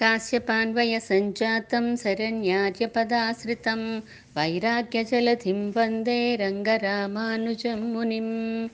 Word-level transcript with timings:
కాశ్యపాన్వయ 0.00 0.98
సంజాతం 0.98 1.96
శరణ్యార్యపదాశ్రితం 1.96 4.02
వైరాగ్యజలధిం 4.36 5.70
వందే 5.70 6.36
రంగరామానుజం 6.36 7.94
మునిం 7.94 8.70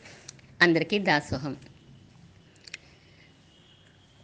అందరికీ 0.62 0.98
దాసోహం. 0.98 1.56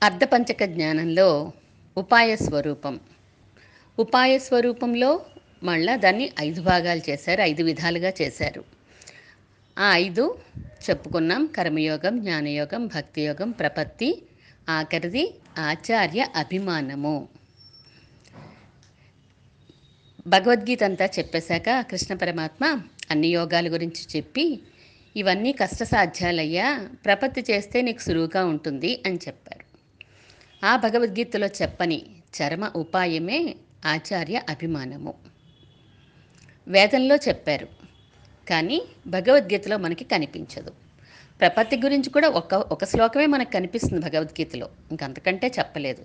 అర్ధపంచక 0.03 0.65
జ్ఞానంలో 0.65 1.53
ఉపాయ 1.97 2.37
స్వరూపం. 2.37 3.01
ఉపాయ 3.99 4.39
స్వరూపంలో 4.39 5.21
మళ్ళా 5.63 5.97
దాన్ని 5.97 6.31
ఐదు 6.41 6.63
భాగాలు 6.63 7.11
చేశారు 7.11 7.41
ఐదు 7.41 7.63
విధాలుగా 7.63 8.13
చేశారు. 8.23 8.65
ఆ 9.79 9.97
ఐదు 9.97 10.39
చెప్పుకున్నాం 10.91 11.47
కర్మయోగం 11.47 12.21
జ్ఞానయోగం 12.21 12.87
భక్తియోగం 12.87 13.51
ప్రపత్తి 13.51 14.23
ఆఖరిది 14.69 15.35
ఆచార్య 15.59 16.27
అభిమానము. 16.37 17.29
భగవద్గీత 20.27 20.85
అంతా 20.85 21.05
చెప్పేశాక 21.05 21.81
కృష్ణ 21.81 22.15
పరమాత్మ 22.15 22.81
అన్ని 23.11 23.29
యోగాల 23.29 23.73
గురించి 23.73 24.17
చెప్పి 24.17 24.61
ఇవన్నీ 25.17 25.53
కష్టసాధ్యాలయ్యా 25.53 26.89
ప్రపత్తి 27.05 27.45
చేస్తే 27.51 27.83
నీకు 27.83 27.99
సులువుగా 27.99 28.45
ఉంటుంది 28.45 29.03
అని 29.07 29.17
చెప్పారు. 29.17 29.65
ఆ 30.67 30.77
భగవద్గీతలో 30.77 31.47
చెప్పని 31.47 32.03
చరమ 32.43 32.73
ఉపాయమే 32.77 33.55
ఆచార్య 33.87 34.43
అభిమానము. 34.49 35.15
వేదంలో 36.69 37.17
చెప్పారు 37.17 37.69
కానీ 38.51 38.83
భగవద్గీతలో 39.07 39.77
మనకి 39.77 40.05
కనిపించదు. 40.05 40.82
ప్రపత్తి 41.43 41.77
గురించి 41.77 42.11
కూడా 42.11 42.29
ఒక 42.29 42.55
ఒక 42.55 42.85
శ్లోకమే 42.85 43.27
మనకు 43.27 43.51
కనిపిస్తుంది 43.51 44.11
భగవద్గీతలో. 44.11 44.69
ఇంకంతకంటే 44.91 45.53
చెప్పలేదు. 45.59 46.05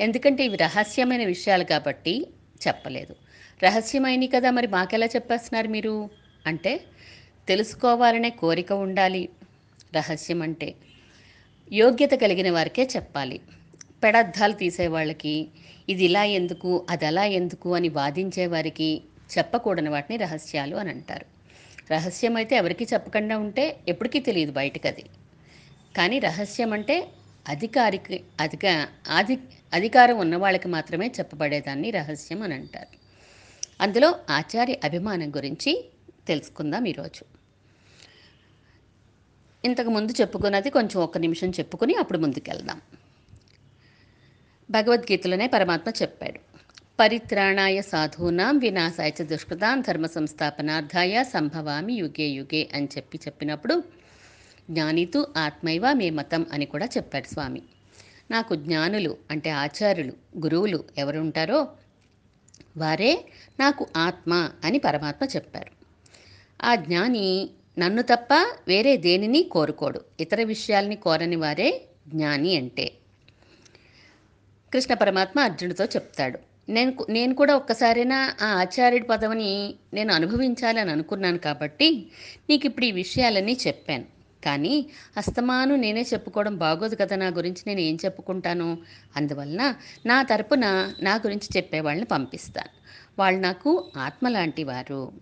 ఎందుకంటే 0.00 0.44
ఇవి 0.44 0.56
రహస్యమైన 0.56 1.24
విషయాలు 1.24 1.64
కాబట్టి 1.64 2.26
చెప్పలేదు. 2.68 3.16
రహస్యమైనవి 3.64 4.26
కదా 4.26 4.50
మరి 4.50 4.66
మాకెలా 4.66 5.06
చెప్పేస్తున్నారు 5.06 5.68
మీరు? 5.68 6.10
అంటే 6.46 6.80
తెలుసుకోవాలనే 7.48 8.30
కోరిక 8.30 8.72
ఉండాలి. 8.72 9.28
రహస్యం 9.96 10.42
అంటే 10.42 10.74
యోగ్యత 11.72 12.10
కలిగిన 12.10 12.50
వారికే 12.50 12.88
చెప్పాలి. 12.96 13.40
పెడద్దాలు 14.02 14.52
తీసేవాళ్ళకి 14.52 15.48
ఇది 15.88 16.04
ఇలా 16.04 16.24
ఎందుకు 16.24 16.86
అది 16.90 17.06
అలా 17.06 17.24
ఎందుకు 17.24 17.74
అని 17.74 17.88
వాదించే 17.88 18.46
వారికి 18.46 19.02
చెప్పకూడని 19.38 19.88
వాటిని 19.88 20.16
రహస్యాలు 20.16 20.76
అని 20.76 20.90
అంటారు. 20.90 21.37
రహస్యం 21.90 22.36
అయితే 22.36 22.56
ఎవరికి 22.56 22.84
చెప్పకుండా 22.84 23.38
ఉంటే 23.38 23.80
ఎప్పటికీ 23.88 24.18
తెలియదు 24.18 24.52
బయటకు 24.52 24.88
అది 24.88 25.04
కానీ 25.96 26.18
రహస్యం 26.18 26.72
అంటే 26.72 27.08
అధికారికి 27.48 28.24
అధిక 28.40 28.88
అధి 29.10 29.38
అధికారం 29.72 30.18
ఉన్న 30.18 30.36
వాళ్ళకి 30.36 30.68
మాత్రమే 30.68 31.12
చెప్పబడేదాన్ని 31.18 31.90
రహస్యం 31.90 32.42
అని 32.42 32.54
అంటారు. 32.54 32.98
అందులో 33.80 34.18
ఆచార్య 34.30 34.76
అభిమానం 34.84 35.36
గురించి 35.36 35.90
తెలుసుకుందాం 36.26 36.84
ఈరోజు. 36.84 37.24
ఇంతకుముందు 39.64 40.12
చెప్పుకున్నది 40.12 40.70
కొంచెం 40.70 41.02
ఒక్క 41.02 41.18
నిమిషం 41.18 41.50
చెప్పుకుని 41.50 41.94
అప్పుడు 41.94 42.18
ముందుకెళ్దాం. 42.18 42.80
భగవద్గీతలోనే 44.70 45.46
పరమాత్మ 45.46 45.90
చెప్పాడు. 45.90 46.57
పరిత్రాణాయ 47.00 47.80
సాధూనాం 47.80 48.58
వినాశాయ 48.58 49.10
చ 49.18 49.22
దుష్కృతాం 49.22 49.80
ధర్మ 49.80 50.06
సంస్థాపనార్థాయ 50.06 51.22
సంభవామి 51.22 51.94
యుగే 51.94 52.24
యుగే 52.24 52.68
అని 52.74 52.88
చెప్పి 52.96 53.20
చెప్పినప్పుడు 53.26 53.84
జ్ఞానితు 54.70 55.26
ఆత్మైవ 55.36 55.92
మే 55.92 56.10
మతం 56.10 56.46
అని 56.52 56.66
కూడా 56.66 56.86
చెప్పాడు 56.86 57.26
స్వామి. 57.26 57.62
నాకు 58.30 58.54
జ్ఞానులు 58.54 59.16
అంటే 59.30 59.50
ఆచార్యులు 59.50 60.12
గురువులు 60.38 60.84
ఎవరుంటారో 60.98 61.68
వారే 62.76 63.24
నాకు 63.60 63.86
ఆత్మ 63.96 64.50
అని 64.64 64.78
పరమాత్మ 64.78 65.26
చెప్పారు. 65.36 65.72
ఆ 66.64 66.74
జ్ఞాని 66.74 67.50
నన్ను 67.78 68.02
తప్ప 68.02 68.34
వేరే 68.68 68.96
దేనిని 68.96 69.42
కోరుకోడు 69.42 70.00
ఇతర 70.20 70.42
విషయాల్ని 70.42 70.96
కోరని 70.96 71.36
వారే 71.36 71.82
జ్ఞాని 72.08 72.56
అంటే. 72.56 72.92
కృష్ణ 74.72 74.94
పరమాత్మ 74.94 75.40
అర్జునుడితో 75.40 75.84
చెప్తాడు 75.84 76.47
నేను 76.68 77.06
నేను 77.10 77.34
కూడా 77.34 77.56
ఒక్కసారైనా 77.56 78.34
ఆ 78.42 78.46
ఆచార్యుడి 78.46 79.06
పదవిని 79.06 79.74
నేను 79.94 80.14
అనుభవించాలని 80.14 80.90
అనుకున్నాను 80.90 81.38
కాబట్టి 81.38 82.06
నీకు 82.50 82.66
ఇప్పుడు 82.66 82.86
ఈ 82.86 82.92
విషయాలన్నీ 82.92 83.58
చెప్పాను. 83.66 84.04
కానీ 84.44 84.86
అస్తమాను 85.16 85.76
నేనే 85.76 86.02
చెప్పుకోవడం 86.02 86.56
బాగోదు 86.56 86.94
కదా 86.94 87.16
నా 87.16 87.28
గురించి 87.28 87.62
నేను 87.66 87.80
ఏం 87.80 87.98
చెప్పుకుంటాను? 88.04 88.78
అందువలన 89.16 89.74
నా 90.06 90.22
తరపున 90.22 90.94
నా 91.02 91.14
గురించి 91.14 91.48
చెప్పేవాళ్ళని 91.56 92.06
పంపిస్తాను. 92.06 92.72
వాళ్ళు 93.18 93.40
నాకు 93.40 93.90
ఆత్మ 93.96 94.28
లాంటి 94.28 94.64
వారు. 94.64 95.12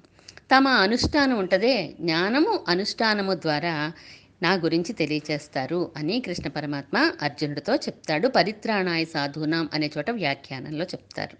తమ 0.50 0.68
అనుష్ఠానం 0.68 1.38
ఉంటుందే 1.38 1.94
జ్ఞానము 2.00 2.64
అనుష్ఠానము 2.68 3.34
ద్వారా 3.34 3.92
నా 4.42 4.54
గురించి 4.54 4.92
తెలియచేస్తారు 4.92 5.90
అని 5.96 6.20
కృష్ణ 6.20 6.48
పరమాత్మ 6.48 7.12
అర్జునుడితో 7.22 7.74
చెప్తాడు. 7.74 8.28
పరిత్రాణాయ 8.28 9.04
సాధూనాం 9.04 9.68
అనే 9.74 9.90
చోట 9.98 10.10
వ్యాఖ్యానంలో 10.10 10.84
చెప్తారు. 10.84 11.36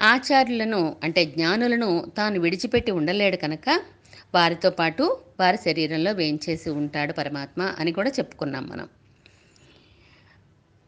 ఆచార్యులను 0.00 0.96
అంటే 1.02 1.24
జ్ఞానులను 1.24 2.12
తాను 2.16 2.40
విడిచిపెట్టి 2.40 2.90
ఉండలేడు 2.90 3.36
కనుక 3.36 3.80
వారితో 4.34 4.70
పాటు 4.70 5.18
వారి 5.40 5.56
శరీరంలో 5.56 6.12
వేయించేసి 6.12 6.70
ఉంటాడు 6.70 7.12
పరమాత్మ 7.12 7.62
అని 7.78 7.92
కూడా 7.92 8.10
చెప్పుకున్నాం 8.10 8.68
మనం. 8.68 8.88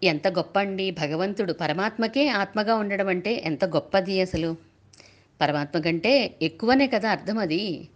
ఎంత 0.02 0.28
గొప్ప 0.28 0.58
అండి 0.58 0.90
భగవంతుడు 0.90 1.52
పరమాత్మకే 1.52 2.28
ఆత్మగా 2.28 2.74
ఉండడం 2.74 3.08
అంటే 3.08 3.42
ఎంత 3.44 3.64
గొప్పది 3.64 4.20
అసలు? 4.20 4.56
పరమాత్మ 5.40 5.80
కంటే 5.80 6.34
ఎక్కువనే 6.42 6.86
కదా 6.86 7.10
అర్థం 7.10 7.38
అది. 7.38 7.88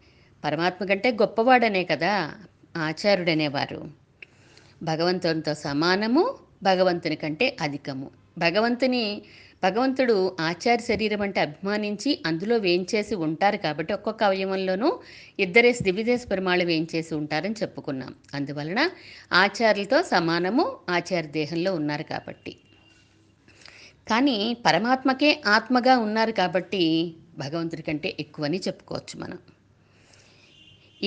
పరమాత్మ 0.44 0.84
కంటే 0.84 1.10
గొప్పవాడనే 1.10 1.84
కదా. 1.84 2.34
ఆచార్యుడనేవారు 2.76 3.90
భగవంతునితో 4.82 5.54
సమానము 5.54 6.38
భగవంతుని 6.62 7.16
కంటే 7.16 7.56
అధికము. 7.60 8.10
భగవంతుని 8.38 9.22
భగవంతుడు 9.62 10.36
ఆచార్య 10.40 10.84
శరీరం 10.84 11.20
అంటే 11.20 11.40
అభిమానించి 11.40 12.22
అందులో 12.26 12.56
వేయించేసి 12.56 13.14
ఉంటారు 13.14 13.56
కాబట్టి 13.56 13.92
ఒక్కొక్క 13.92 14.24
అవయవంలోనూ 14.24 15.00
ఇద్దరేసి 15.38 15.84
దివ్యదేశ 15.84 16.20
పెరుమాళ్ళు 16.30 16.64
వేయించేసి 16.64 17.14
ఉంటారని 17.14 17.54
చెప్పుకున్నాం. 17.62 18.14
అందువలన 18.34 18.90
ఆచార్యులతో 19.32 20.02
సమానము 20.02 20.76
ఆచార్య 20.90 21.22
దేహంలో 21.22 21.74
ఉన్నారు 21.74 22.02
కాబట్టి. 22.02 22.56
కానీ 24.08 24.56
పరమాత్మకే 24.66 25.42
ఆత్మగా 25.46 25.98
ఉన్నారు 25.98 26.32
కాబట్టి 26.32 27.14
భగవంతుడి 27.38 27.82
కంటే 27.82 28.16
ఎక్కువని 28.20 28.58
చెప్పుకోవచ్చు 28.58 29.20
మనం. 29.20 29.38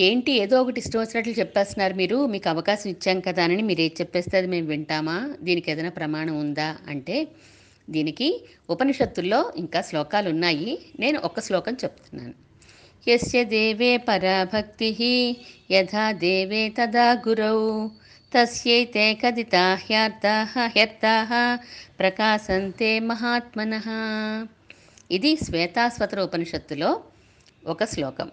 ఏంటి 0.05 0.31
ఏదో 0.31 0.61
ఒకటి 0.61 0.79
ఇష్టం 0.79 0.99
వచ్చినట్లు 0.99 1.33
చెప్పేస్తున్నారు 1.33 1.93
మీరు? 1.93 2.25
మీకు 2.25 2.49
అవకాశం 2.49 2.89
ఇచ్చాం 2.89 3.19
కదా 3.19 3.43
అని 3.43 3.61
మీరు 3.61 3.81
ఏది 3.81 3.95
చెప్పేస్తే 4.01 4.37
అది 4.37 4.47
మేము 4.47 4.67
వింటామా? 4.67 5.35
దీనికి 5.41 5.71
ఏదైనా 5.71 5.89
ప్రమాణం 5.89 6.39
ఉందా? 6.39 6.77
అంటే 6.87 7.27
దీనికి 7.89 8.27
ఉపనిషత్తుల్లో 8.69 9.51
ఇంకా 9.57 9.81
శ్లోకాలు 9.81 10.29
ఉన్నాయి. 10.29 10.77
నేను 10.99 11.19
ఒక 11.23 11.39
శ్లోకం 11.39 11.73
చెప్తున్నాను. 11.83 12.35
ఎస్య 13.07 13.43
దేవే 13.43 13.97
పరాభక్తి 13.97 14.89
యథా 15.71 16.11
దేవే 16.11 16.69
తదా 16.69 17.07
గురౌ 17.27 17.57
తస్యైతే 18.33 19.13
కదితా 19.13 19.75
హ్యార్థా 19.75 20.35
హ్యర్థా 20.53 21.13
ప్రకాశంతే 21.99 22.99
మహాత్మన. 22.99 23.73
ఇది 25.11 25.35
శ్వేతాస్వతర 25.35 26.19
ఉపనిషత్తులో 26.21 26.89
ఒక 27.67 27.83
శ్లోకం. 27.83 28.29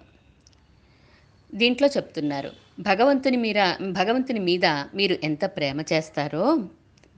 దీంట్లో 1.54 1.88
చెప్తున్నారు 1.88 2.50
భగవంతుని 2.80 3.36
మీద 3.36 3.60
భగవంతుని 3.92 4.40
మీద 4.40 4.66
మీరు 4.94 5.16
ఎంత 5.22 5.44
ప్రేమ 5.56 5.80
చేస్తారో 5.92 6.46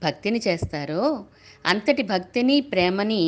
భక్తిని 0.03 0.39
చేస్తారో 0.47 1.03
అంతటి 1.65 2.03
భక్తిని 2.03 2.61
ప్రేమని 2.61 3.23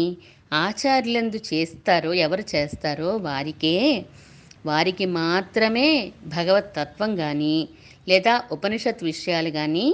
ఆచార్యులందు 0.54 1.40
చేస్తారో 1.54 2.14
ఎవరు 2.26 2.44
చేస్తారో 2.56 3.18
వారికే 3.18 4.06
వారికి 4.66 5.06
మాత్రమే 5.06 5.90
భగవత్ 6.28 6.76
తత్వం 6.76 7.16
కానీ 7.16 7.70
లేదా 8.08 8.42
ఉపనిషత్ 8.52 9.04
విషయాలు 9.04 9.50
కానీ 9.50 9.88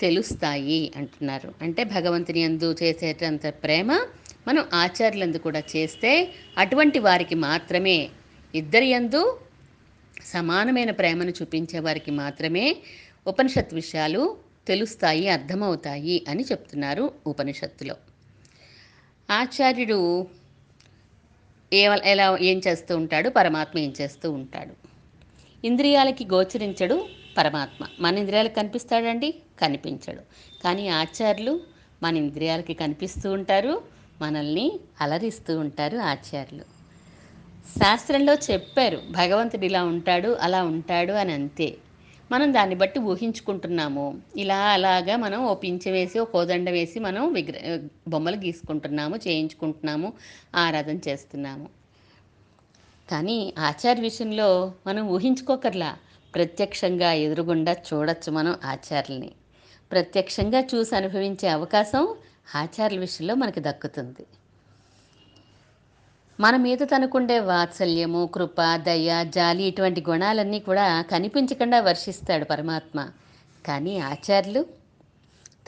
తెలుస్తాయి 0.00 0.92
అంటున్నారు. 0.96 1.54
అంటే 1.62 1.84
భగవంతుని 1.84 2.44
అందు 2.44 2.76
చేసేటంత 2.82 3.46
ప్రేమ 3.62 3.90
మనం 4.48 4.64
ఆచార్యులందు 4.74 5.38
కూడా 5.38 5.62
చేస్తే 5.76 6.12
అటువంటి 6.58 6.98
వారికి 6.98 7.34
మాత్రమే 7.34 7.98
ఇద్దరి 8.54 8.86
యందు 8.90 9.22
సమానమైన 10.24 10.90
ప్రేమను 10.90 11.30
చూపించే 11.30 11.78
వారికి 11.78 12.10
మాత్రమే 12.10 12.76
ఉపనిషత్ 13.26 13.74
విషయాలు 13.74 14.36
తెలుస్తాయి 14.68 15.28
అర్థమవుతాయి 15.28 16.24
అని 16.28 16.42
చెప్తున్నారు 16.42 17.12
ఉపనిషత్తులో. 17.26 17.96
ఆచార్యుడు 19.30 20.26
ఏ 21.72 21.88
ఎలా 22.04 22.38
ఏం 22.40 22.60
చేస్తూ 22.68 22.96
ఉంటాడు? 22.96 23.28
పరమాత్మ 23.28 23.78
ఏం 23.78 23.94
చేస్తూ 24.00 24.32
ఉంటాడు? 24.32 24.88
ఇంద్రియాలకి 25.66 26.24
గోచరించడు 26.24 27.06
పరమాత్మ. 27.38 27.86
మన 28.00 28.18
ఇంద్రియాలకు 28.18 28.54
కనిపిస్తాడండి? 28.54 29.34
కనిపించడు. 29.60 30.20
కానీ 30.64 30.88
ఆచార్యులు 30.88 31.60
మన 32.02 32.16
ఇంద్రియాలకి 32.16 32.74
కనిపిస్తూ 32.74 33.32
ఉంటారు 33.32 33.82
మనల్ని 34.20 34.80
అలరిస్తూ 35.00 35.58
ఉంటారు 35.58 35.98
ఆచార్యులు. 35.98 36.77
శాస్త్రంలో 37.76 38.34
చెప్పారు 38.34 39.02
భగవంతుడు 39.10 39.64
ఇలా 39.64 39.84
ఉంటాడు 39.84 40.28
అలా 40.40 40.64
ఉంటాడు 40.64 41.12
అని 41.12 41.32
అంతే. 41.32 41.76
మనం 42.32 42.54
దాన్ని 42.54 42.74
బట్టి 42.74 42.98
ఊహించుకుంటున్నాము. 43.00 44.20
ఇలా 44.36 44.58
అలాగా 44.58 45.16
మనం 45.16 45.40
ఓ 45.44 45.54
పించె 45.54 45.92
వేసి 45.92 46.18
ఓ 46.18 46.24
కోదండ 46.24 46.70
వేసి 46.70 46.98
మనం 46.98 47.32
విగ్ర 47.32 47.80
బొమ్మలు 48.08 48.36
గీసుకుంటున్నాము 48.36 49.16
చేయించుకుంటున్నాము 49.16 50.12
ఆరాధన 50.54 50.98
చేస్తున్నాము. 51.08 51.68
కానీ 53.10 53.54
ఆచార్య 53.58 54.02
విషయంలో 54.02 54.72
మనం 54.86 55.08
ఊహించుకోకర్లా. 55.08 55.96
ప్రత్యక్షంగా 56.34 57.12
ఎదురుగుండా 57.12 57.72
చూడొచ్చు 57.72 58.32
మనం 58.32 58.56
ఆచార్యుల్ని. 58.64 59.32
ప్రత్యక్షంగా 59.92 60.60
చూసి 60.74 60.96
అనుభవించే 60.96 61.48
అవకాశం 61.48 62.08
ఆచార్యుల 62.54 63.00
విషయంలో 63.00 63.34
మనకి 63.34 63.60
దక్కుతుంది. 63.60 64.26
మన 66.40 66.56
మీద 66.56 66.78
తనకుండే 66.82 67.38
వాత్సల్యము 67.40 68.30
కృప 68.34 68.76
దయ 68.76 69.24
జాలి 69.24 69.62
ఇటువంటి 69.62 70.04
గుణాలన్నీ 70.08 70.60
కూడా 70.60 71.02
కనిపించకుండా 71.02 71.80
వర్షిస్తాడు 71.80 72.44
పరమాత్మ. 72.44 73.10
కానీ 73.66 73.98
ఆచార్యులు 73.98 74.66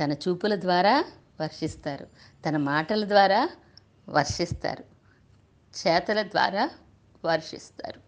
తన 0.00 0.12
చూపుల 0.12 0.54
ద్వారా 0.56 1.04
వర్షిస్తారు 1.40 2.06
తన 2.48 2.56
మాటల 2.56 3.08
ద్వారా 3.08 3.40
వర్షిస్తారు 4.08 4.84
చేతల 5.74 6.22
ద్వారా 6.22 6.70
వర్షిస్తారు. 7.24 8.00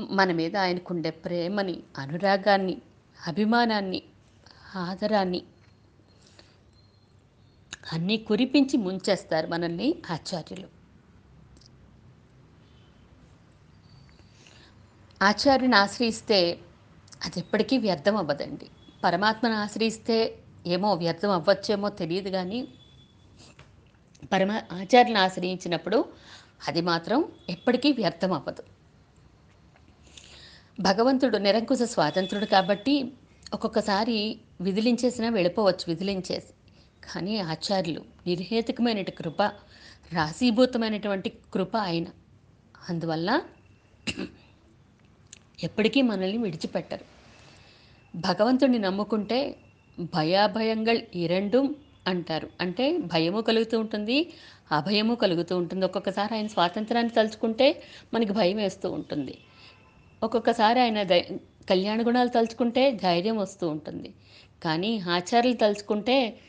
మన 0.00 0.32
మీద 0.32 0.56
ఆయనకుండే 0.56 1.10
ప్రేమని 1.10 1.76
అనురాగాన్ని 1.98 2.76
అభిమానాన్ని 3.26 4.02
ఆదరాన్ని 4.76 5.42
అన్నీ 7.84 8.16
కురిపించి 8.16 8.76
ముంచేస్తారు 8.78 9.46
మనల్ని 9.46 10.02
ఆచార్యులు. 10.10 10.68
ఆచార్యుని 15.22 15.76
ఆశ్రయిస్తే 15.76 16.58
అది 17.26 17.40
ఎప్పటికీ 17.40 17.78
వ్యర్థం 17.78 18.16
అవ్వదండి. 18.16 18.66
పరమాత్మను 19.04 19.54
ఆశ్రయిస్తే 19.54 20.38
ఏమో 20.66 20.94
వ్యర్థం 20.94 21.30
అవ్వచ్చేమో 21.30 21.88
తెలియదు 21.88 22.28
కానీ 22.28 22.68
పరమ 24.32 24.52
ఆచార్యుని 24.52 25.18
ఆశ్రయించినప్పుడు 25.18 26.04
అది 26.68 26.80
మాత్రం 26.80 27.24
ఎప్పటికీ 27.48 27.92
వ్యర్థం 27.92 28.32
అవ్వదు. 28.32 28.62
భగవంతుడు 30.80 31.38
నిరంకుశ 31.38 31.82
స్వాతంత్రుడు 31.82 32.46
కాబట్టి 32.46 33.12
ఒక్కొక్కసారి 33.54 34.40
విదిలించేసినా 34.60 35.28
వెళ్ళిపోవచ్చు 35.28 35.84
విదిలించేసి. 35.88 36.52
కానీ 37.10 37.38
ఆచార్యులు 37.38 38.04
నిర్హేతుకమైన 38.26 39.02
కృప 39.02 39.42
రాశీభూతమైనటువంటి 40.12 41.32
కృప 41.54 41.76
ఆయన 41.76 42.06
అందువల్ల 42.88 43.40
ఎప్పటికీ 45.64 46.02
మనల్ని 46.02 46.38
విడిచిపెట్టరు. 46.38 47.04
భగవంతుడిని 48.16 48.78
నమ్ముకుంటే 48.78 49.56
భయాభయంగల్ 50.00 51.00
ఇరెండు 51.14 51.74
అంటారు. 52.06 52.48
అంటే 52.60 52.98
భయము 52.98 53.40
కలుగుతూ 53.40 53.80
ఉంటుంది 53.80 54.32
అభయము 54.72 55.14
కలుగుతూ 55.14 55.56
ఉంటుంది. 55.56 55.84
ఒక్కొక్కసారి 55.84 56.34
ఆయన 56.34 56.46
స్వాతంత్రాన్ని 56.46 57.12
తలుచుకుంటే 57.12 57.82
మనకి 58.14 58.32
భయం 58.32 58.56
వేస్తూ 58.56 58.90
ఉంటుంది. 58.90 59.38
ఒక్కొక్కసారి 60.22 60.80
ఆయన 60.80 61.02
దై 61.02 61.20
కళ్యాణ 61.70 62.06
గుణాలు 62.06 62.28
తలుచుకుంటే 62.28 62.90
ధైర్యం 62.90 63.36
వస్తూ 63.36 63.68
ఉంటుంది. 63.68 64.14
కానీ 64.62 64.98
ఆచార్యులు 64.98 65.56
తలుచుకుంటే 65.56 66.40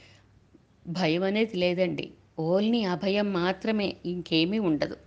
భయం 0.88 1.24
అనేది 1.24 1.58
లేదండి. 1.58 2.10
ఓన్లీ 2.40 2.84
అభయం 2.84 3.34
మాత్రమే 3.34 3.96
ఇంకేమీ 4.06 4.60
ఉండదు. 4.60 4.98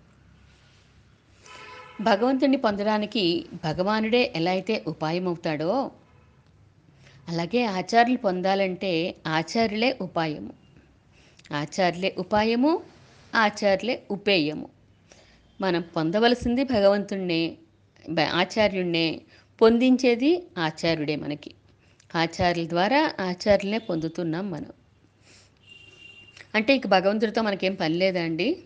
భగవంతుణ్ణి 2.00 2.56
పొందడానికి 2.56 3.44
భగవానుడే 3.64 4.32
ఎలా 4.36 4.50
అయితే 4.50 4.84
ఉపాయం 4.88 5.28
అవుతాడో 5.28 5.90
అలాగే 7.28 7.64
ఆచార్యులు 7.64 8.18
పొందాలంటే 8.18 9.14
ఆచార్యులే 9.26 9.98
ఉపాయము. 10.00 10.52
ఆచార్యులే 11.52 12.14
ఉపాయము 12.18 12.82
ఆచార్యులే 13.34 14.02
ఉపేయము. 14.10 14.68
మనం 15.60 15.82
పొందవలసింది 15.96 16.64
భగవంతుణ్ణే 16.64 17.56
ఆచార్యుణ్ణే 18.32 19.20
పొందించేది 19.60 20.46
ఆచార్యుడే 20.58 21.16
మనకి. 21.16 21.54
ఆచార్యుల 22.16 22.68
ద్వారా 22.68 23.14
ఆచార్యులనే 23.20 23.78
పొందుతున్నాం 23.78 24.50
మనం. 24.50 24.72
అంటే 26.54 26.74
ఇంక 26.74 26.86
భగవంతుడితో 26.86 27.42
మనకేం 27.42 27.74
పని 27.74 27.94
లేదా 27.94 28.22
అండి 28.22 28.58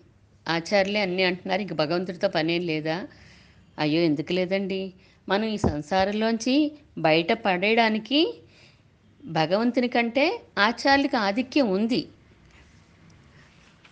ఆచార్యులే 0.48 1.00
అన్నీ 1.00 1.22
అంటున్నారు 1.22 1.60
ఇంక 1.60 1.72
భగవంతుడితో 1.72 2.28
పనేం 2.28 2.62
లేదా? 2.62 3.08
అయ్యో 3.78 4.02
ఎందుకు 4.02 4.32
లేదండి? 4.32 4.92
మనం 5.28 5.44
ఈ 5.44 5.56
సంసారంలోంచి 5.56 6.72
బయట 6.98 7.32
పడేయడానికి 7.32 8.40
భగవంతుని 9.24 9.88
కంటే 9.88 10.42
ఆచార్యులకు 10.58 11.16
ఆధిక్యం 11.16 11.68
ఉంది. 11.68 12.08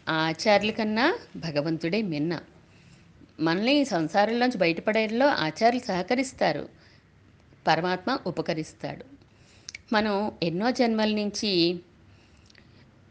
ఆ 0.09 0.13
ఆచార్యుల 0.13 0.71
కన్నా 0.71 1.19
భగవంతుడే 1.37 2.03
మిన్న. 2.03 2.41
మనల్ని 3.41 3.81
ఈ 3.81 3.85
సంసారంలోంచి 3.85 4.59
బయటపడేలో 4.59 5.27
ఆచార్యులు 5.27 5.87
సహకరిస్తారు. 5.87 6.69
పరమాత్మ 7.67 8.19
ఉపకరిస్తాడు. 8.27 9.05
మనం 9.93 10.33
ఎన్నో 10.43 10.71
జన్మల 10.71 11.09
నుంచి 11.09 11.81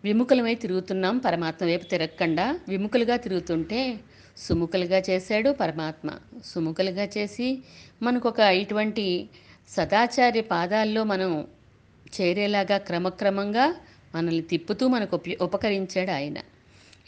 విముఖలమై 0.06 0.56
తిరుగుతున్నాం 0.56 1.16
పరమాత్మ 1.18 1.66
వైపు 1.66 1.86
తిరగకుండా. 1.86 2.46
విముఖలుగా 2.70 3.16
తిరుగుతుంటే 3.18 3.80
సుముఖలుగా 4.38 5.00
చేశాడు 5.10 5.50
పరమాత్మ. 5.62 6.08
సుముఖలుగా 6.46 7.06
చేసి 7.18 7.48
మనకు 8.02 8.28
ఒక 8.30 8.40
ఇటువంటి 8.64 9.06
సదాచార్య 9.70 10.42
పాదాల్లో 10.54 11.04
మనం 11.04 11.32
చేరేలాగా 12.16 12.78
క్రమక్రమంగా 12.90 13.66
మనల్ని 14.16 14.44
తిప్పుతూ 14.52 14.88
మనకు 14.88 15.16
ఉప 15.16 15.30
ఉపకరించాడు 15.42 16.12
ఆయన. 16.12 16.38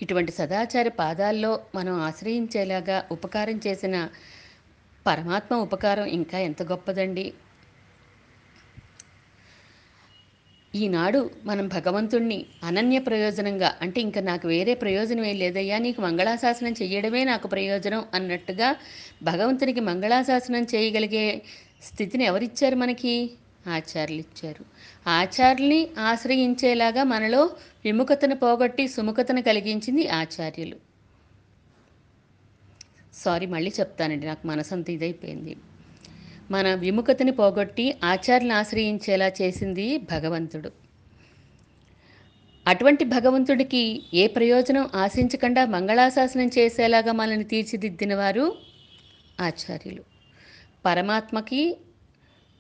ఇటువంటి 0.02 0.32
సదాచార 0.32 0.88
పాదాల్లో 1.02 1.52
మనం 1.76 1.94
ఆశ్రయించేలాగా 2.08 2.98
ఉపకారం 3.12 3.58
చేసిన 3.68 3.96
పరమాత్మ 5.06 5.56
ఉపకారం 5.66 6.08
ఇంకా 6.18 6.38
ఎంత 6.40 6.64
గొప్పదండి. 6.64 7.26
ఈనాడు 10.78 11.20
మనం 11.46 11.68
భగవంతుణ్ణి 11.68 12.38
అనన్య 12.64 13.00
ప్రయోజనంగా 13.00 13.70
అంటే 13.82 14.00
ఇంకా 14.02 14.22
నాకు 14.22 14.46
వేరే 14.48 14.74
ప్రయోజనం 14.74 15.26
ఏం 15.26 15.38
లేదయ్యా 15.38 15.78
నీకు 15.78 16.02
మంగళాశాసనం 16.02 16.74
చేయడమే 16.82 17.24
నాకు 17.24 17.48
ప్రయోజనం 17.48 18.02
అన్నట్టుగా 18.14 18.70
భగవంతునికి 19.24 19.80
మంగళాశాసనం 19.80 20.66
చేయగలిగే 20.74 21.26
స్థితిని 21.84 22.26
ఎవరిచ్చారు 22.26 22.76
మనకి? 22.76 23.14
ఆచార్యులు 23.68 24.22
ఇచ్చారు 24.22 24.64
ఆచార్యుల్ని 25.12 25.80
ఆశ్రయించేలాగా 26.10 27.04
మనలో 27.04 27.42
విముఖతను 27.86 28.36
పోగొట్టి 28.36 28.88
సుముఖతను 28.88 29.42
కలిగించింది 29.42 30.08
ఆచార్యులు. 30.22 30.78
సారీ 33.14 33.46
మళ్ళీ 33.46 33.72
చెప్తానండి 33.80 34.26
నాకు 34.28 34.48
మనసంత 34.48 34.90
ఇదైపోయింది. 34.90 35.54
మన 36.52 36.76
విముఖతని 36.76 37.32
పోగొట్టి 37.32 37.96
ఆచార్యను 38.04 38.56
ఆశ్రయించేలా 38.56 39.32
చేసింది 39.42 39.98
భగవంతుడు. 39.98 40.72
అటువంటి 42.68 43.06
భగవంతుడికి 43.06 44.04
ఏ 44.14 44.28
ప్రయోజనం 44.28 44.90
ఆశించకుండా 44.96 45.66
మంగళాశాసనం 45.66 46.50
చేసేలాగా 46.58 47.12
మనల్ని 47.12 47.44
తీర్చిదిద్దిన 47.44 48.16
వారు 48.16 48.56
ఆచార్యులు. 49.42 50.04
పరమాత్మకి 50.86 51.78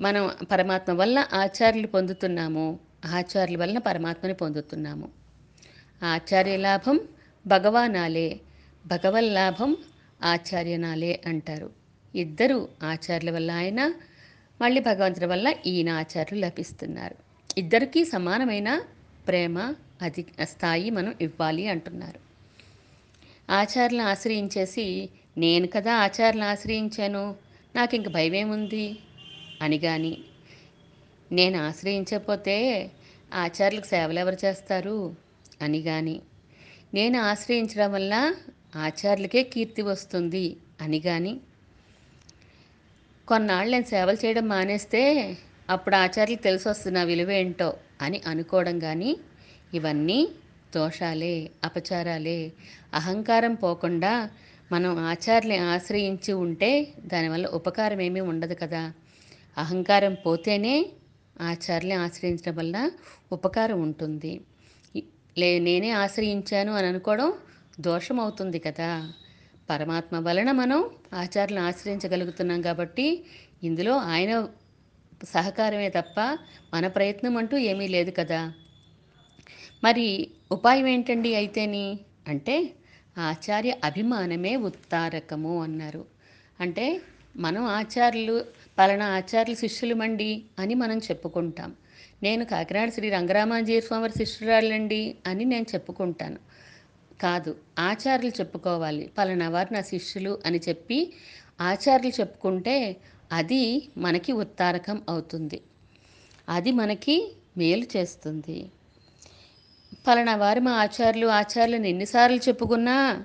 మనం 0.02 0.32
పరమాత్మ 0.52 0.94
వల్ల 0.94 1.26
ఆచార్యులు 1.34 1.88
పొందుతున్నాము 1.88 2.80
ఆచార్యుల 3.06 3.62
వలన 3.62 3.78
పరమాత్మని 3.78 4.34
పొందుతున్నాము. 4.34 5.10
ఆచార్య 6.04 6.58
లాభం 6.58 7.00
భగవానాలే 7.48 8.40
భగవల్లాభం 8.86 9.78
ఆచార్యనాలే 10.24 11.22
అంటారు. 11.26 11.87
ఇద్దరు 12.18 12.58
ఆచార్యుల 12.84 13.32
వల్ల 13.32 13.52
ఆయన 13.52 13.82
మళ్ళీ 14.62 14.82
భగవంతుడి 14.82 15.26
వల్ల 15.26 15.54
ఈయన 15.66 15.90
ఆచార్యులు 15.90 16.46
లభిస్తున్నారు. 16.46 17.16
ఇద్దరికీ 17.58 18.04
సమానమైన 18.04 18.70
ప్రేమ 19.28 19.58
అధి 20.02 20.26
స్థాయి 20.44 20.90
మనం 20.90 21.16
ఇవ్వాలి 21.22 21.68
అంటున్నారు. 21.68 22.20
ఆచార్యులను 23.52 24.08
ఆశ్రయించేసి 24.08 25.10
నేను 25.38 25.68
కదా 25.68 25.94
ఆచార్యులను 25.96 26.48
ఆశ్రయించాను 26.48 27.36
నాకు 27.76 27.96
ఇంక 27.96 28.08
భయమేముంది? 28.08 28.98
అని 29.62 29.78
కానీ 29.78 30.18
నేను 31.32 31.58
ఆశ్రయించకపోతే 31.64 32.56
ఆచార్యులకు 33.34 33.86
సేవలు 33.86 34.20
ఎవరు 34.20 34.38
చేస్తారు? 34.46 35.16
అని 35.62 35.82
కానీ 35.82 36.22
నేను 36.94 37.20
ఆశ్రయించడం 37.22 37.92
వల్ల 37.92 38.14
ఆచార్యులకే 38.76 39.44
కీర్తి 39.44 39.82
వస్తుంది. 39.82 40.58
అని 40.82 41.00
కానీ 41.00 41.34
కొన్నాళ్ళు 43.28 43.72
నేను 43.72 43.86
సేవలు 43.86 44.18
చేయడం 44.26 44.46
మానేస్తే 44.48 45.02
అప్పుడు 45.70 45.96
ఆచార్యులకు 45.96 46.44
తెలిసి 46.44 46.66
వస్తుంది 46.70 46.96
నా 46.96 47.04
విలువ 47.04 47.32
ఏంటో 47.32 47.70
అని 48.02 48.22
అనుకోవడం 48.28 48.80
కానీ 48.80 49.12
ఇవన్నీ 49.74 50.20
దోషాలే 50.76 51.34
అపచారాలే. 51.64 52.40
అహంకారం 52.94 53.54
పోకుండా 53.56 54.14
మనం 54.72 54.92
ఆచార్యని 55.12 55.58
ఆశ్రయించి 55.74 56.34
ఉంటే 56.34 56.72
దానివల్ల 57.06 57.46
ఉపకారం 57.48 58.02
ఏమీ 58.02 58.22
ఉండదు 58.32 58.56
కదా. 58.56 58.84
అహంకారం 59.58 60.14
పోతేనే 60.26 60.76
ఆచార్యని 61.42 61.98
ఆశ్రయించడం 62.06 62.56
వల్ల 62.56 62.76
ఉపకారం 63.32 63.80
ఉంటుంది. 63.82 64.34
లే 65.38 65.60
నేనే 65.60 65.90
ఆశ్రయించాను 66.04 66.72
అని 66.74 66.88
అనుకోవడం 66.88 67.30
దోషం 67.80 68.20
అవుతుంది 68.20 68.60
కదా. 68.60 68.92
పరమాత్మ 69.70 70.20
వలన 70.20 70.52
మనం 70.52 70.90
ఆచార్యులను 71.14 71.66
ఆశ్రయించగలుగుతున్నాం 71.66 72.62
కాబట్టి 72.62 73.26
ఇందులో 73.64 73.96
ఆయన 73.96 74.48
సహకారమే 75.24 75.90
తప్ప 75.90 76.38
మన 76.74 76.88
ప్రయత్నం 76.88 77.38
అంటూ 77.38 77.58
ఏమీ 77.58 77.88
లేదు 77.88 78.12
కదా. 78.12 78.54
మరి 79.84 80.32
ఉపాయం 80.52 80.88
ఏంటండి 80.88 81.36
అయితేని? 81.36 82.00
అంటే 82.28 82.74
ఆచార్య 83.18 83.76
అభిమానమే 83.84 84.56
ఉత్తారకము 84.56 85.64
అన్నారు. 85.64 86.06
అంటే 86.60 87.02
మనం 87.38 87.64
ఆచార్యులు 87.64 88.46
పలానా 88.78 89.06
ఆచార్యులు 89.06 89.56
శిష్యులమండి 89.56 90.44
అని 90.60 90.74
మనం 90.74 90.98
చెప్పుకుంటాం. 90.98 91.76
నేను 92.24 92.46
కాకినాడ 92.46 92.90
శ్రీ 92.90 93.10
రంగరామాజీ 93.10 93.82
స్వామి 93.82 94.10
శిష్యురాలండి 94.10 95.16
అని 95.28 95.46
నేను 95.46 95.66
చెప్పుకుంటాను. 95.74 96.38
కాదు. 97.22 97.56
ఆచార్యులు 97.80 98.40
చెప్పుకోవాలి. 98.40 99.12
పలానా 99.18 99.50
వారు 99.50 99.74
నా 99.74 99.82
శిష్యులు 99.82 100.40
అని 100.46 100.60
చెప్పి 100.70 101.14
ఆచార్యులు 101.62 102.22
చెప్పుకుంటే 102.22 102.98
అది 103.32 103.90
మనకి 103.98 104.32
ఉత్తారకం 104.32 105.02
అవుతుంది. 105.10 105.62
అది 106.50 106.72
మనకి 106.72 107.32
మేలు 107.58 107.86
చేస్తుంది. 107.98 108.70
పలానా 110.08 110.36
వారి 110.36 110.60
మా 110.60 110.72
ఆచార్యులు 110.72 111.28
ఆచార్యులను 111.28 111.86
ఎన్నిసార్లు 111.86 112.38
చెప్పుకున్నా 112.38 113.24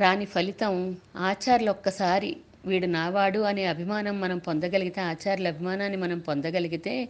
రాని 0.00 0.24
ఫలితం 0.24 0.96
ఆచార్యులు 1.16 1.70
ఒక్కసారి 1.70 2.36
వీడు 2.66 2.86
నావాడు 2.86 3.38
అనే 3.38 3.64
అభిమానం 3.66 4.20
మనం 4.20 4.38
పొందగలిగితే 4.38 5.00
ఆచార్యుల 5.00 5.48
అభిమానాన్ని 5.48 5.96
మనం 5.96 6.18
పొందగలిగితే 6.18 7.08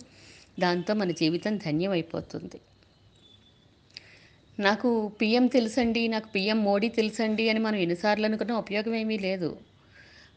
దాంతో 0.60 0.94
మన 0.94 1.10
జీవితం 1.10 1.56
ధన్యమైపోతుంది. 1.56 2.60
నాకు 4.60 5.12
పిఎం 5.20 5.46
తెలుసండి 5.46 6.08
నాకు 6.08 6.28
పిఎం 6.28 6.64
మోడీ 6.64 6.88
తెలుసండి 6.88 7.48
అని 7.48 7.58
మనం 7.58 7.76
ఎన్నిసార్లు 7.76 8.26
అనుకున్న 8.26 8.52
ఉపయోగం 8.52 8.94
ఏమీ 8.94 9.18
లేదు. 9.18 9.56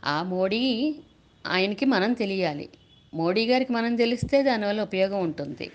ఆ 0.05 0.23
మోడీ 0.23 0.95
ఆయనకి 1.47 1.85
మనం 1.85 2.13
తెలియాలి. 2.13 2.69
మోడీ 3.13 3.45
గారికి 3.45 3.73
మనం 3.73 3.95
తెలిస్తే 3.95 4.43
దానివల్ల 4.43 4.81
ఉపయోగం 4.81 5.23
ఉంటుంది. 5.23 5.71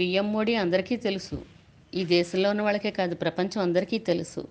పిఎం 0.00 0.32
మోడీ 0.32 0.54
అందరికీ 0.54 0.96
తెలుసు. 0.96 1.44
ఈ 1.94 2.04
దేశంలో 2.04 2.50
ఉన్న 2.50 2.62
వాళ్ళకే 2.62 2.90
కాదు 2.90 3.14
ప్రపంచం 3.14 3.62
అందరికీ 3.62 3.98
తెలుసు. 3.98 4.48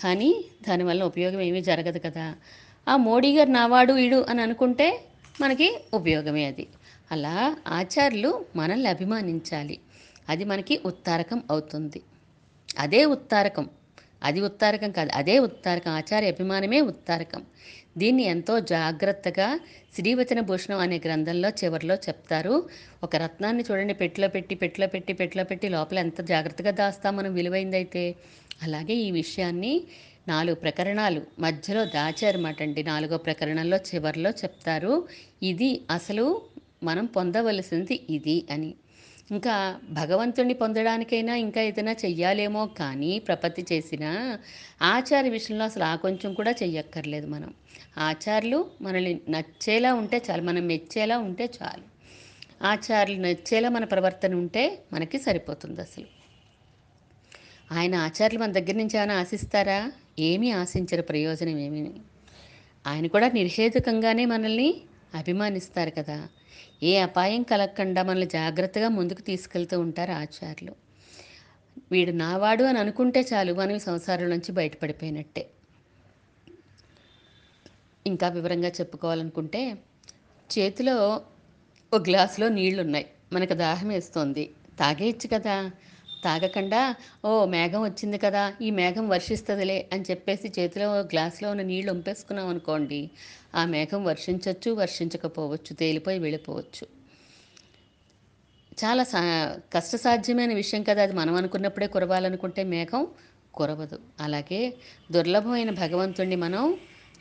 కానీ 0.00 0.44
దానివల్ల 0.68 1.02
ఉపయోగం 1.02 1.40
ఏమీ 1.40 1.60
జరగదు 1.60 1.98
కదా. 1.98 2.34
ఆ 2.88 2.96
మోడీ 2.96 3.36
గారు 3.36 3.50
నావాడు 3.50 3.92
ఈడు 3.96 4.26
అని 4.28 4.42
అనుకుంటే 4.42 5.04
మనకి 5.40 5.80
ఉపయోగమే 5.94 6.44
అది. 6.44 6.66
అలా 7.12 7.56
ఆచార్యులు 7.68 8.44
మనల్ని 8.56 8.88
అభిమానించాలి. 8.88 9.78
అది 10.28 10.44
మనకి 10.44 10.80
ఉత్తారకం 10.84 11.42
అవుతుంది. 11.50 12.02
అదే 12.78 13.04
ఉత్తారకం. 13.04 13.68
అది 14.22 14.40
ఉత్తారకం 14.40 14.90
కాదు 14.90 15.10
అదే 15.14 15.38
ఉత్తారకం. 15.38 15.90
ఆచార్య 15.90 16.28
అభిమానమే 16.28 16.80
ఉత్తారకం. 16.80 17.44
దీన్ని 17.98 18.22
ఎంతో 18.22 18.60
జాగ్రత్తగా 18.60 19.60
శ్రీవచన 19.94 20.40
భూషణం 20.40 20.78
అనే 20.78 21.00
గ్రంథంలో 21.04 21.48
చివరిలో 21.48 21.94
చెప్తారు. 21.94 22.68
ఒక 23.02 23.16
రత్నాన్ని 23.16 23.64
చూడండి 23.70 23.94
పెట్టిలో 23.94 24.28
పెట్టి 24.28 24.54
పెట్టిలో 24.54 24.86
పెట్టి 24.86 25.12
పెట్టిలో 25.12 25.44
పెట్టి 25.44 25.68
లోపల 25.68 25.98
ఎంత 25.98 26.20
జాగ్రత్తగా 26.20 26.70
దాస్తాం 26.70 27.16
మనం 27.16 27.34
విలువైందైతే. 27.34 28.14
అలాగే 28.62 28.94
ఈ 28.94 29.10
విషయాన్ని 29.10 29.84
నాలుగు 30.28 30.54
ప్రకరణాలు 30.54 31.22
మధ్యలో 31.38 31.84
దాచారన్నమాట 31.84 32.62
అండి. 32.62 32.82
నాలుగో 32.82 33.18
ప్రకరణంలో 33.18 33.76
చివరిలో 33.76 34.30
చెప్తారు. 34.30 35.08
ఇది 35.42 35.80
అసలు 35.90 36.42
మనం 36.82 37.06
పొందవలసింది 37.06 38.00
ఇది 38.10 38.46
అని. 38.50 38.74
ఇంకా 39.30 39.78
భగవంతుణ్ణి 39.90 40.54
పొందడానికైనా 40.54 41.34
ఇంకా 41.34 41.60
ఏదైనా 41.60 41.92
చెయ్యాలేమో 41.92 42.66
కానీ 42.66 43.18
ప్రపత్తి 43.18 43.66
చేసినా 43.72 44.38
ఆచార 44.82 45.28
విషయంలో 45.28 45.64
అసలు 45.64 45.84
ఆ 45.84 45.94
కొంచెం 45.94 46.34
కూడా 46.34 46.50
చెయ్యక్కర్లేదు 46.50 47.26
మనం. 47.26 47.54
ఆచార్యులు 47.98 48.70
మనల్ని 48.82 49.20
నచ్చేలా 49.28 49.94
ఉంటే 49.94 50.22
చాలు 50.30 50.42
మనం 50.42 50.66
మెచ్చేలా 50.66 51.18
ఉంటే 51.18 51.50
చాలు. 51.62 51.82
ఆచార్యులు 52.64 53.20
నచ్చేలా 53.22 53.68
మన 53.68 53.84
ప్రవర్తన 53.84 54.34
ఉంటే 54.34 54.82
మనకి 54.92 55.18
సరిపోతుంది 55.18 55.80
అసలు. 55.80 56.06
ఆయన 57.72 57.94
ఆచార్యులు 57.94 58.42
మన 58.42 58.52
దగ్గర 58.52 58.72
నుంచి 58.72 58.96
ఏమైనా 58.96 59.14
ఆశిస్తారా? 59.20 59.92
ఏమీ 60.18 60.50
ఆశించరు 60.50 61.02
ప్రయోజనం 61.02 61.58
ఏమీ. 61.58 61.90
ఆయన 62.86 63.06
కూడా 63.06 63.28
నిర్హేతుకంగానే 63.28 64.24
మనల్ని 64.24 64.74
అభిమానిస్తారు 65.14 65.90
కదా. 65.90 66.28
ఏ 66.82 66.96
అపాయం 66.96 67.42
కలగకుండా 67.42 68.02
మనల్ని 68.02 68.26
జాగ్రత్తగా 68.26 68.88
ముందుకు 68.88 69.20
తీసుకెళ్తూ 69.20 69.80
ఉంటారు 69.80 70.12
ఆచార్యులు. 70.12 70.74
వీడు 71.92 72.10
నావాడు 72.10 72.64
అని 72.64 72.78
అనుకుంటే 72.78 73.20
చాలు 73.20 73.52
మనం 73.54 73.70
ఈ 73.70 73.78
సంసారం 73.78 74.30
నుంచి 74.30 74.52
బయటపడిపోయినట్టే. 74.52 75.50
ఇంకా 78.06 78.28
వివరంగా 78.28 78.68
చెప్పుకోవాలనుకుంటే 78.68 79.78
చేతిలో 80.58 81.22
ఒక 81.92 82.02
గ్లాసులో 82.08 82.48
నీళ్ళు 82.48 82.82
ఉన్నాయి 82.82 83.06
మనకు 83.32 83.54
దాహం 83.54 83.88
వేస్తోంది. 83.88 84.50
తాగేయచ్చు 84.78 85.28
కదా. 85.34 85.70
తాగకుండా 86.24 86.80
ఓ 87.24 87.44
మేఘం 87.46 87.82
వచ్చింది 87.82 88.18
కదా 88.18 88.52
ఈ 88.62 88.70
మేఘం 88.70 89.08
వర్షిస్తుందిలే 89.08 89.88
అని 89.92 90.04
చెప్పేసి 90.10 90.52
చేతిలో 90.58 91.00
గ్లాసులో 91.12 91.50
ఉన్న 91.50 91.62
నీళ్ళు 91.62 91.92
ఉంపేసుకున్నాం 91.92 92.48
అనుకోండి 92.48 93.00
ఆ 93.54 93.64
మేఘం 93.66 94.04
వర్షించవచ్చు 94.04 94.70
వర్షించకపోవచ్చు 94.72 95.74
తేలిపోయి 95.74 96.18
వెళ్ళిపోవచ్చు. 96.18 96.84
చాలా 98.78 99.04
సా 99.04 99.20
కష్టసాధ్యమైన 99.72 100.54
విషయం 100.54 100.82
కదా 100.82 101.02
అది. 101.02 101.12
మనం 101.12 101.34
అనుకున్నప్పుడే 101.34 101.86
కురవాలనుకుంటే 101.86 102.64
మేఘం 102.64 103.02
కురవదు. 103.54 103.96
అలాగే 104.20 104.60
దుర్లభమైన 105.12 105.70
భగవంతుణ్ణి 105.82 106.36
మనం 106.36 106.64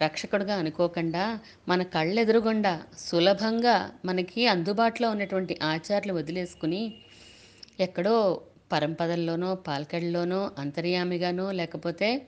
రక్షకుడుగా 0.02 0.56
అనుకోకుండా 0.56 1.24
మన 1.68 1.84
కళ్ళెదురుగుండా 1.96 2.74
సులభంగా 3.00 3.76
మనకి 4.06 4.48
అందుబాటులో 4.48 5.10
ఉన్నటువంటి 5.10 5.60
ఆచారాలు 5.64 6.14
వదిలేసుకుని 6.14 6.82
ఎక్కడో 7.80 8.16
పరంపదల్లోనో 8.72 9.56
పాల్కడలోనో 9.56 10.52
అంతర్యామిగానో 10.58 11.52
లేకపోతే 11.52 12.28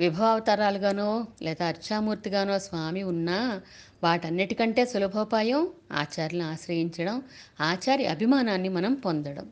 విభవావతారాలుగానో 0.00 1.26
లేదా 1.42 1.66
అర్చామూర్తిగానో 1.66 2.58
స్వామి 2.58 3.02
ఉన్నా 3.02 3.62
వాటన్నిటికంటే 4.02 4.84
సులభోపాయం 4.84 5.68
ఆచార్యులను 5.92 6.50
ఆశ్రయించడం 6.50 7.22
ఆచార్య 7.60 8.06
అభిమానాన్ని 8.06 8.68
మనం 8.68 8.94
పొందడం. 8.94 9.50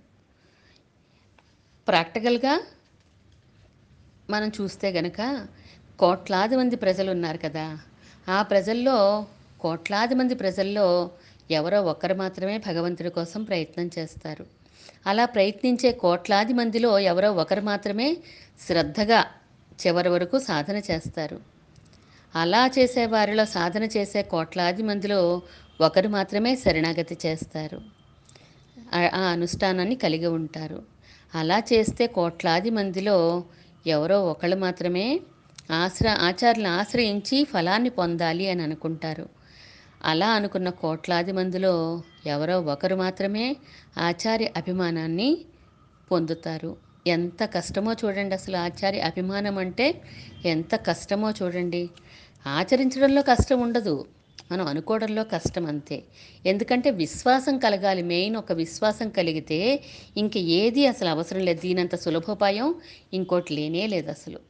ప్రాక్టికల్గా 1.89 2.63
మనం 4.31 4.49
చూస్తే 4.49 4.91
గనక 4.91 5.49
కోట్లాది 5.99 6.57
మంది 6.57 6.77
ప్రజలు 6.77 7.11
ఉన్నారు 7.11 7.39
కదా. 7.39 7.79
ఆ 8.29 8.43
ప్రజల్లో 8.43 9.27
కోట్లాది 9.61 10.15
మంది 10.15 10.35
ప్రజల్లో 10.35 11.11
ఎవరో 11.51 11.83
ఒక్కరు 11.83 12.15
మాత్రమే 12.15 12.59
భగవంతుడి 12.59 13.11
కోసం 13.11 13.43
ప్రయత్నం 13.43 13.91
చేస్తారు. 13.99 14.56
అలా 15.07 15.25
ప్రయత్నించే 15.25 15.93
కోట్లాది 15.93 16.53
మందిలో 16.53 16.99
ఎవరో 16.99 17.33
ఒకరు 17.33 17.61
మాత్రమే 17.61 18.17
శ్రద్ధగా 18.67 19.25
చివరి 19.87 20.09
వరకు 20.09 20.39
సాధన 20.39 20.77
చేస్తారు. 20.77 21.41
అలా 22.37 22.71
చేసే 22.79 23.07
వారిలో 23.07 23.45
సాధన 23.45 23.83
చేసే 23.83 24.23
కోట్లాది 24.23 24.83
మందిలో 24.83 25.43
ఒకరు 25.81 26.09
మాత్రమే 26.09 26.57
శరణాగతి 26.57 27.19
చేస్తారు. 27.27 27.81
ఆ- 28.95 29.31
అనుష్ఠానాన్ని 29.33 29.95
కలిగి 29.95 30.27
ఉంటారు. 30.27 30.83
అలా 31.35 31.63
చేస్తే 31.73 32.07
కోట్లాది 32.07 32.71
మందిలో 32.71 33.45
ఎవరో 33.87 34.25
ఒకళ్ళు 34.25 34.57
మాత్రమే 34.57 35.21
ఆశ్ర 35.71 36.09
ఆచారాలను 36.09 36.69
ఆశ్రయించి 36.69 37.45
ఫలాన్ని 37.45 37.89
పొందాలి 37.89 38.51
అని 38.51 38.63
అనుకుంటారు. 38.63 39.36
అలా 40.07 40.29
అనుకున్న 40.29 40.71
కోట్లాది 40.71 41.33
మందిలో 41.33 41.73
ఎవరో 42.27 42.61
ఒకరు 42.61 42.97
మాత్రమే 42.97 43.47
ఆచార్య 43.99 44.49
అభిమానాన్ని 44.57 45.29
పొందుతారు. 46.11 46.71
ఎంత 47.07 47.45
కష్టమో 47.45 47.93
చూడండి 47.93 48.35
అసలు 48.35 48.57
ఆచార్య 48.57 49.01
అభిమానం 49.01 49.59
అంటే 49.59 49.87
ఎంత 50.45 50.75
కష్టమో 50.87 51.31
చూడండి. 51.31 51.83
ఆచరించడంలో 52.47 53.23
కష్టం 53.23 53.61
ఉండదు. 53.61 53.97
మనం 54.53 54.67
అనుకోవడంలో 54.67 55.25
కష్టం 55.25 55.67
అంతే. 55.67 55.97
ఎందుకంటే 56.47 56.91
విశ్వాసం 56.91 57.59
కలగాలి. 57.59 58.03
మెయిన్ 58.03 58.37
ఒక 58.37 58.53
విశ్వాసం 58.53 59.09
కలిగితే 59.11 59.61
ఇంక 60.17 60.37
ఏది 60.59 60.87
అసలు 60.87 61.09
అవసరం 61.09 61.41
లేదు. 61.41 61.61
దీనంత 61.61 61.95
సులభోపాయం 61.97 62.69
ఇంకోటి 63.13 63.55
లేనే 63.55 63.87
లేదు 63.87 64.11
అసలు. 64.11 64.41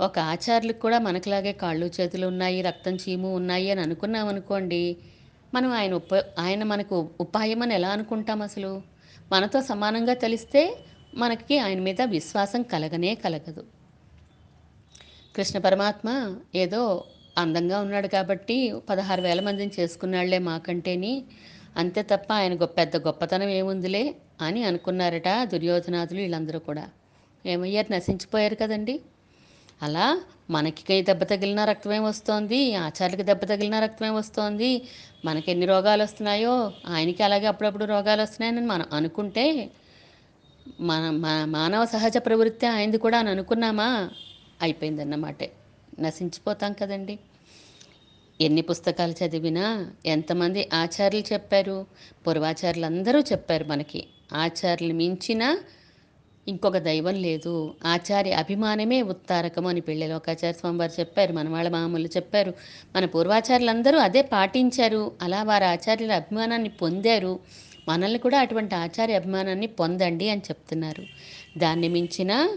ఒక 0.00 0.18
ఆచార్యులకు 0.18 0.78
కూడా 0.78 0.98
మనకులాగే 0.98 1.52
కాళ్ళు 1.52 1.90
చేతులు 2.00 2.26
ఉన్నాయి 2.26 2.62
రక్తం 2.62 2.94
చీము 2.94 3.34
ఉన్నాయి 3.34 3.70
అని 3.70 3.80
అనుకున్నాం 3.80 4.28
అనుకోండి 4.28 4.96
మనం 5.54 5.70
ఆయన 5.72 5.94
ఉప 5.94 6.14
ఆయన 6.38 6.62
మనకు 6.62 7.10
ఉపాయం 7.20 7.62
అని 7.62 7.74
ఎలా 7.74 7.88
అనుకుంటాం 7.88 8.42
అసలు? 8.42 8.82
మనతో 9.32 9.62
సమానంగా 9.62 10.14
తెలిస్తే 10.14 10.62
మనకి 11.14 11.58
ఆయన 11.58 11.80
మీద 11.80 12.02
విశ్వాసం 12.02 12.62
కలగనే 12.62 13.14
కలగదు. 13.14 13.64
కృష్ణ 15.36 15.58
పరమాత్మ 15.58 16.36
ఏదో 16.54 17.04
అందంగా 17.38 17.80
ఉన్నాడు 17.80 18.08
కాబట్టి 18.08 18.74
పదహారు 18.90 19.22
వేల 19.22 19.40
మందిని 19.40 19.72
చేసుకున్నాళ్ళే 19.80 20.38
మాకంటేని 20.38 21.24
అంతే 21.76 22.02
తప్ప 22.02 22.32
ఆయన 22.32 22.54
గొప్ప 22.54 22.76
పెద్ద 22.76 22.96
గొప్పతనం 22.96 23.48
ఏముందిలే 23.48 24.14
అని 24.40 24.64
అనుకున్నారట 24.64 25.28
దుర్యోధనాథులు 25.42 26.20
వీళ్ళందరూ 26.20 26.58
కూడా. 26.58 26.88
ఏమయ్యారు? 27.46 27.92
నశించిపోయారు 27.92 28.54
కదండీ. 28.54 29.00
అలా 29.82 30.20
మనకి 30.50 31.02
దెబ్బ 31.02 31.22
తగిలిన 31.22 31.64
రక్తమే 31.64 31.98
వస్తోంది 31.98 32.74
ఆచార్యులకి 32.74 33.22
దెబ్బ 33.22 33.44
తగిలిన 33.44 33.78
రక్తమే 33.78 34.10
వస్తోంది. 34.10 34.82
మనకి 35.24 35.50
ఎన్ని 35.50 35.66
రోగాలు 35.66 36.02
వస్తున్నాయో 36.02 36.72
ఆయనకి 36.86 37.22
అలాగే 37.22 37.46
అప్పుడప్పుడు 37.46 37.84
రోగాలు 37.84 38.22
వస్తున్నాయని 38.22 38.60
మనం 38.60 38.86
అనుకుంటే 38.92 39.70
మన 40.80 41.10
మా- 41.10 41.48
మానవ 41.48 41.84
సహజ 41.84 42.16
ప్రవృత్తి 42.16 42.66
ఆయనది 42.66 42.98
కూడా 42.98 43.18
అని 43.18 43.30
అనుకున్నామా? 43.30 44.10
అయిపోయిందన్నమాట. 44.62 45.36
నశించిపోతాం 46.00 46.72
కదండి. 46.72 47.18
ఎన్ని 48.40 48.60
పుస్తకాలు 48.60 49.24
చదివినా 49.24 49.92
ఎంతమంది 50.06 50.68
ఆచార్యులు 50.74 51.32
చెప్పారు? 51.32 51.86
పూర్వాచార్యులు 52.26 52.86
అందరూ 52.86 53.20
చెప్పారు 53.20 53.64
మనకి. 53.64 54.06
ఆచార్యులు 54.32 54.92
మించిన 54.94 55.58
ఇంకొక 56.48 56.76
దైవం 56.78 57.14
లేదు. 57.14 57.74
ఆచార్య 57.84 58.32
అభిమానమే 58.32 59.02
ఉత్తారకము 59.02 59.68
అని 59.68 59.80
పెళ్ళి 59.80 60.08
లోకాచార్య 60.08 60.52
స్వామి 60.52 60.78
వారు 60.78 61.00
చెప్పారు. 61.00 61.32
మన 61.32 61.48
వాళ్ళ 61.48 61.68
మామూలు 61.68 62.06
చెప్పారు. 62.06 62.54
మన 62.96 63.04
పూర్వాచార్యులందరూ 63.04 63.98
అదే 63.98 64.22
పాటించారు. 64.22 65.12
అలా 65.22 65.42
వారి 65.42 65.64
ఆచార్యుల 65.64 66.12
అభిమానాన్ని 66.12 66.68
పొందారు. 66.68 67.40
మనల్ని 67.88 68.18
కూడా 68.18 68.38
అటువంటి 68.38 68.74
ఆచార్య 68.74 69.14
అభిమానాన్ని 69.14 69.66
పొందండి 69.66 70.30
అని 70.30 70.40
చెప్తున్నారు. 70.40 71.04
దాన్ని 71.58 71.88
మించిన 71.88 72.48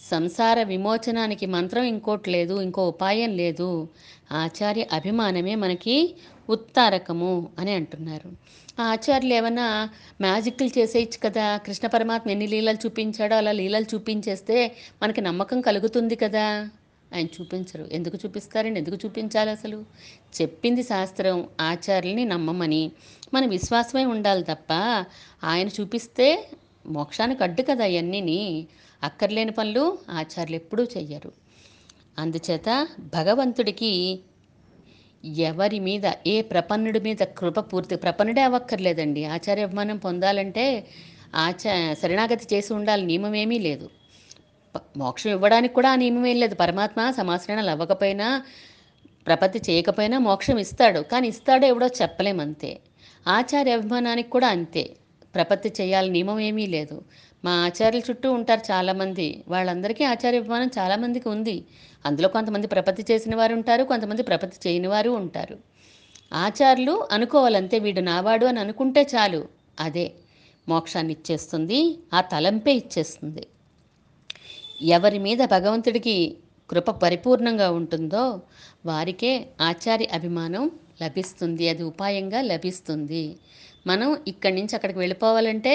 సంసార 0.00 0.62
విమోచనానికి 0.62 1.46
మంత్రం 1.46 1.82
ఇంకోటి 1.82 2.30
లేదు 2.30 2.60
ఇంకో 2.60 2.88
ఉపాయం 2.88 3.36
లేదు. 3.36 3.88
ఆచార్య 4.32 4.86
అభిమానమే 4.92 5.54
మనకి 5.54 6.14
ఉత్తారకము 6.48 7.48
అని 7.58 7.74
అంటున్నారు. 7.74 8.32
ఆ 8.80 8.84
ఆచార్యులు 8.84 9.34
ఏమన్నా 9.34 9.90
మ్యాజిక్లు 10.20 10.70
చేసేయచ్చు 10.78 11.18
కదా? 11.24 11.56
కృష్ణ 11.56 11.86
పరమాత్మ 11.86 12.30
ఎన్ని 12.30 12.46
లీలలు 12.46 12.76
చూపించాడో 12.76 13.36
అలా 13.36 13.52
లీలలు 13.52 13.84
చూపించేస్తే 13.94 14.76
మనకి 15.02 15.20
నమ్మకం 15.20 15.60
కలుగుతుంది 15.60 16.16
కదా? 16.16 16.68
ఆయన 17.14 17.26
చూపించరు. 17.26 17.88
ఎందుకు 17.92 18.16
చూపిస్తారండి? 18.16 18.80
ఎందుకు 18.80 18.96
చూపించాలి 18.96 19.50
అసలు? 19.50 19.84
చెప్పింది 20.40 20.82
శాస్త్రం 20.82 21.48
ఆచార్యుల్ని 21.60 22.24
నమ్మమని. 22.24 22.92
మన 23.34 23.46
విశ్వాసమే 23.46 24.04
ఉండాలి 24.04 24.42
తప్ప 24.42 24.72
ఆయన 25.44 25.68
చూపిస్తే 25.68 26.48
మోక్షానికి 26.86 27.42
అడ్డు 27.42 27.62
కదా 27.62 27.84
అవన్నీని 27.84 28.66
అక్కర్లేని 29.04 29.50
పనులు 29.50 29.98
ఆచార్యులు 30.10 30.56
ఎప్పుడూ 30.56 30.84
చెయ్యరు. 30.84 31.32
అందుచేత 32.18 32.88
భగవంతుడికి 33.14 34.20
ఎవరి 35.24 35.78
మీద 35.78 36.02
ఏ 36.26 36.42
ప్రపన్నుడి 36.42 37.00
మీద 37.00 37.16
కృప 37.16 37.60
పూర్తి 37.60 37.96
ప్రపన్నుడే 37.96 38.42
అవ్వక్కర్లేదండి. 38.42 39.24
ఆచార్య 39.24 39.62
అభిమానం 39.62 39.96
పొందాలంటే 39.96 40.86
ఆచా 41.34 41.94
శరణాగతి 41.94 42.56
చేసి 42.56 42.72
ఉండాలి 42.72 43.06
నియమమేమీ 43.06 43.58
లేదు. 43.58 43.90
మోక్షం 44.96 45.30
ఇవ్వడానికి 45.30 45.74
కూడా 45.74 45.90
ఆ 45.90 45.94
నియమం 45.94 46.26
ఏం 46.26 46.36
లేదు. 46.36 46.54
పరమాత్మ 46.54 47.10
సమాశ్రయాలు 47.10 47.70
అవ్వకపోయినా 47.70 48.42
ప్రపత్తి 49.26 49.60
చేయకపోయినా 49.70 50.18
మోక్షం 50.18 50.58
ఇస్తాడు. 50.58 51.00
కానీ 51.00 51.28
ఇస్తాడో 51.28 51.66
ఎవడో 51.66 51.86
చెప్పలేమంతే. 51.86 52.80
ఆచార్య 53.28 53.72
అభిమానానికి 53.72 54.30
కూడా 54.30 54.48
అంతే. 54.48 54.96
ప్రపత్తి 55.34 55.72
చేయాలి 55.80 56.10
నియమం 56.10 56.40
ఏమీ 56.40 56.66
లేదు. 56.66 57.02
మా 57.44 57.50
ఆచార్యుల 57.50 58.02
చుట్టూ 58.10 58.32
ఉంటారు 58.32 58.60
చాలామంది. 58.60 59.44
వాళ్ళందరికీ 59.48 60.04
ఆచార్య 60.04 60.38
అభిమానం 60.38 60.70
చాలామందికి 60.78 61.28
ఉంది. 61.28 61.64
అందులో 62.06 62.28
కొంతమంది 62.28 62.66
ప్రపత్తి 62.66 63.04
చేసిన 63.10 63.34
వారు 63.34 63.54
ఉంటారు 63.54 63.84
కొంతమంది 63.84 64.22
ప్రపత్తి 64.22 64.68
చేయని 64.68 64.86
వారు 64.86 65.10
ఉంటారు. 65.10 65.58
ఆచార్యులు 66.32 67.08
అనుకోవాలంతే 67.12 67.78
వీడు 67.78 68.00
నావాడు 68.00 68.46
అని 68.46 68.60
అనుకుంటే 68.60 69.02
చాలు. 69.14 69.48
అదే 69.80 70.12
మోక్షాన్ని 70.68 71.12
ఇచ్చేస్తుంది 71.12 71.98
ఆ 72.14 72.20
తలంపే 72.20 72.74
ఇచ్చేస్తుంది. 72.74 73.46
ఎవరి 74.82 75.18
మీద 75.18 75.38
భగవంతుడికి 75.38 76.36
కృప 76.70 76.90
పరిపూర్ణంగా 76.90 77.70
ఉంటుందో 77.70 78.40
వారికే 78.86 79.46
ఆచార్య 79.60 80.06
అభిమానం 80.12 80.70
లభిస్తుంది. 81.02 81.68
అది 81.68 81.82
ఉపాయంగా 81.82 82.42
లభిస్తుంది. 82.42 83.36
మనం 83.86 84.18
ఇక్కడి 84.28 84.54
నుంచి 84.54 84.74
అక్కడికి 84.76 84.98
వెళ్ళిపోవాలంటే 84.98 85.74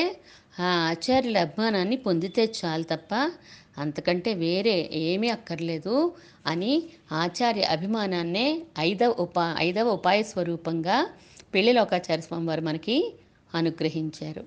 ఆ 0.59 0.69
ఆచార్యుల 0.91 1.37
అభిమానాన్ని 1.37 1.97
పొందితే 1.97 2.53
చాలు 2.59 2.83
తప్ప 2.83 3.13
అంతకంటే 3.77 4.33
వేరే 4.33 4.75
ఏమీ 5.03 5.29
అక్కర్లేదు 5.29 5.95
అని 6.45 6.73
ఆచార్య 7.11 7.63
అభిమానాన్నే 7.65 8.47
ఐదవ 8.79 9.11
ఉపా 9.19 9.55
ఐదవ 9.59 9.89
ఉపాయ 9.89 10.23
స్వరూపంగా 10.23 10.97
పెళ్ళి 11.53 11.73
లోకాచార్య 11.73 12.21
స్వామి 12.21 12.47
వారు 12.47 12.61
మనకి 12.61 12.97
అనుగ్రహించారు. 13.53 14.43